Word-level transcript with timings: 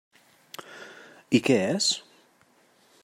I 1.39 1.43
què 1.49 1.59
és? 1.75 1.91